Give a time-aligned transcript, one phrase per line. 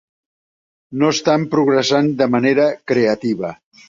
[1.03, 3.53] No estan progressant de manera creativa.